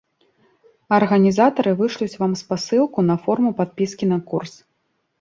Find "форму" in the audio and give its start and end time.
3.29-3.55